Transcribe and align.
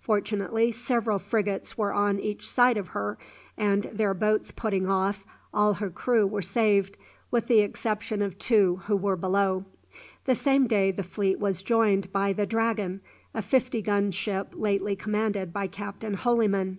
Fortunately 0.00 0.72
several 0.72 1.18
frigates 1.18 1.76
were 1.76 1.92
on 1.92 2.18
each 2.18 2.48
side 2.48 2.78
of 2.78 2.88
her, 2.88 3.18
and 3.58 3.82
their 3.92 4.14
boats 4.14 4.50
putting 4.50 4.88
off, 4.88 5.26
all 5.52 5.74
her 5.74 5.90
crew 5.90 6.26
were 6.26 6.40
saved, 6.40 6.96
with 7.30 7.46
the 7.46 7.60
exception 7.60 8.22
of 8.22 8.38
two 8.38 8.76
who 8.86 8.96
were 8.96 9.16
below. 9.16 9.66
The 10.24 10.34
same 10.34 10.66
day 10.66 10.92
the 10.92 11.02
fleet 11.02 11.38
was 11.38 11.62
joined 11.62 12.10
by 12.10 12.32
the 12.32 12.46
"Dragon," 12.46 13.02
a 13.34 13.42
fifty 13.42 13.82
gun 13.82 14.12
ship 14.12 14.54
lately 14.56 14.96
commanded 14.96 15.52
by 15.52 15.66
Captain 15.66 16.14
Holyman. 16.14 16.78